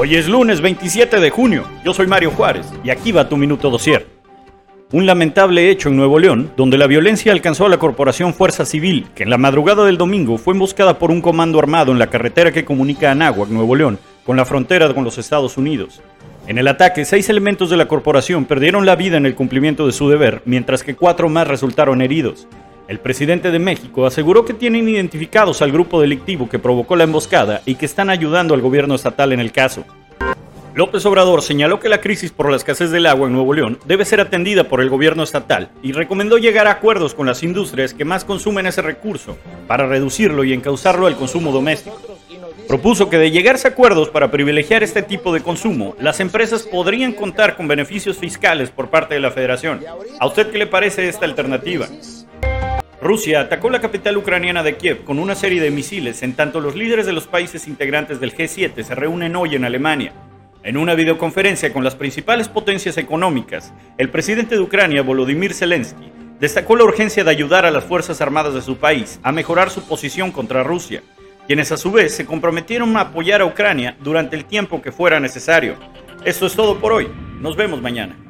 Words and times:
Hoy 0.00 0.14
es 0.14 0.28
lunes 0.28 0.60
27 0.60 1.18
de 1.18 1.30
junio. 1.30 1.64
Yo 1.84 1.92
soy 1.92 2.06
Mario 2.06 2.30
Juárez 2.30 2.68
y 2.84 2.90
aquí 2.90 3.10
va 3.10 3.28
tu 3.28 3.36
minuto 3.36 3.68
dosier. 3.68 4.06
Un 4.92 5.06
lamentable 5.06 5.70
hecho 5.70 5.88
en 5.88 5.96
Nuevo 5.96 6.20
León, 6.20 6.52
donde 6.56 6.78
la 6.78 6.86
violencia 6.86 7.32
alcanzó 7.32 7.66
a 7.66 7.68
la 7.68 7.78
corporación 7.78 8.32
Fuerza 8.32 8.64
Civil, 8.64 9.08
que 9.16 9.24
en 9.24 9.30
la 9.30 9.38
madrugada 9.38 9.84
del 9.84 9.98
domingo 9.98 10.38
fue 10.38 10.54
emboscada 10.54 11.00
por 11.00 11.10
un 11.10 11.20
comando 11.20 11.58
armado 11.58 11.90
en 11.90 11.98
la 11.98 12.06
carretera 12.06 12.52
que 12.52 12.64
comunica 12.64 13.10
Anáhuac, 13.10 13.48
Nuevo 13.48 13.74
León, 13.74 13.98
con 14.24 14.36
la 14.36 14.44
frontera 14.44 14.94
con 14.94 15.02
los 15.02 15.18
Estados 15.18 15.56
Unidos. 15.56 16.00
En 16.46 16.58
el 16.58 16.68
ataque, 16.68 17.04
seis 17.04 17.28
elementos 17.28 17.68
de 17.68 17.76
la 17.76 17.88
corporación 17.88 18.44
perdieron 18.44 18.86
la 18.86 18.94
vida 18.94 19.16
en 19.16 19.26
el 19.26 19.34
cumplimiento 19.34 19.84
de 19.84 19.92
su 19.92 20.08
deber, 20.08 20.42
mientras 20.44 20.84
que 20.84 20.94
cuatro 20.94 21.28
más 21.28 21.48
resultaron 21.48 22.02
heridos. 22.02 22.46
El 22.88 23.00
presidente 23.00 23.50
de 23.50 23.58
México 23.58 24.06
aseguró 24.06 24.46
que 24.46 24.54
tienen 24.54 24.88
identificados 24.88 25.60
al 25.60 25.70
grupo 25.70 26.00
delictivo 26.00 26.48
que 26.48 26.58
provocó 26.58 26.96
la 26.96 27.04
emboscada 27.04 27.60
y 27.66 27.74
que 27.74 27.84
están 27.84 28.08
ayudando 28.08 28.54
al 28.54 28.62
gobierno 28.62 28.94
estatal 28.94 29.34
en 29.34 29.40
el 29.40 29.52
caso. 29.52 29.84
López 30.74 31.04
Obrador 31.04 31.42
señaló 31.42 31.80
que 31.80 31.90
la 31.90 32.00
crisis 32.00 32.30
por 32.30 32.48
la 32.50 32.56
escasez 32.56 32.90
del 32.90 33.04
agua 33.04 33.26
en 33.26 33.34
Nuevo 33.34 33.52
León 33.52 33.78
debe 33.84 34.06
ser 34.06 34.22
atendida 34.22 34.64
por 34.64 34.80
el 34.80 34.88
gobierno 34.88 35.22
estatal 35.22 35.68
y 35.82 35.92
recomendó 35.92 36.38
llegar 36.38 36.66
a 36.66 36.70
acuerdos 36.70 37.14
con 37.14 37.26
las 37.26 37.42
industrias 37.42 37.92
que 37.92 38.06
más 38.06 38.24
consumen 38.24 38.66
ese 38.66 38.80
recurso 38.80 39.36
para 39.66 39.86
reducirlo 39.86 40.42
y 40.44 40.54
encauzarlo 40.54 41.06
al 41.06 41.16
consumo 41.16 41.52
doméstico. 41.52 42.00
Propuso 42.68 43.10
que 43.10 43.18
de 43.18 43.30
llegarse 43.30 43.68
a 43.68 43.72
acuerdos 43.72 44.08
para 44.08 44.30
privilegiar 44.30 44.82
este 44.82 45.02
tipo 45.02 45.34
de 45.34 45.42
consumo, 45.42 45.94
las 46.00 46.20
empresas 46.20 46.62
podrían 46.62 47.12
contar 47.12 47.54
con 47.56 47.68
beneficios 47.68 48.16
fiscales 48.16 48.70
por 48.70 48.88
parte 48.88 49.12
de 49.14 49.20
la 49.20 49.30
federación. 49.30 49.80
¿A 50.20 50.26
usted 50.26 50.50
qué 50.50 50.58
le 50.58 50.66
parece 50.66 51.06
esta 51.06 51.26
alternativa? 51.26 51.86
Rusia 53.00 53.40
atacó 53.40 53.70
la 53.70 53.80
capital 53.80 54.16
ucraniana 54.16 54.64
de 54.64 54.76
Kiev 54.76 55.04
con 55.04 55.20
una 55.20 55.36
serie 55.36 55.62
de 55.62 55.70
misiles, 55.70 56.24
en 56.24 56.34
tanto 56.34 56.60
los 56.60 56.74
líderes 56.74 57.06
de 57.06 57.12
los 57.12 57.28
países 57.28 57.68
integrantes 57.68 58.18
del 58.18 58.34
G7 58.34 58.82
se 58.82 58.94
reúnen 58.96 59.36
hoy 59.36 59.54
en 59.54 59.64
Alemania. 59.64 60.12
En 60.64 60.76
una 60.76 60.94
videoconferencia 60.94 61.72
con 61.72 61.84
las 61.84 61.94
principales 61.94 62.48
potencias 62.48 62.98
económicas, 62.98 63.72
el 63.98 64.10
presidente 64.10 64.56
de 64.56 64.62
Ucrania, 64.62 65.02
Volodymyr 65.02 65.54
Zelensky, 65.54 66.10
destacó 66.40 66.74
la 66.74 66.84
urgencia 66.84 67.22
de 67.22 67.30
ayudar 67.30 67.64
a 67.64 67.70
las 67.70 67.84
Fuerzas 67.84 68.20
Armadas 68.20 68.54
de 68.54 68.62
su 68.62 68.78
país 68.78 69.20
a 69.22 69.30
mejorar 69.30 69.70
su 69.70 69.86
posición 69.86 70.32
contra 70.32 70.64
Rusia, 70.64 71.02
quienes 71.46 71.70
a 71.70 71.76
su 71.76 71.92
vez 71.92 72.16
se 72.16 72.26
comprometieron 72.26 72.96
a 72.96 73.02
apoyar 73.02 73.42
a 73.42 73.46
Ucrania 73.46 73.96
durante 74.00 74.34
el 74.34 74.44
tiempo 74.44 74.82
que 74.82 74.90
fuera 74.90 75.20
necesario. 75.20 75.76
Esto 76.24 76.46
es 76.46 76.54
todo 76.54 76.80
por 76.80 76.92
hoy. 76.92 77.08
Nos 77.40 77.54
vemos 77.54 77.80
mañana. 77.80 78.27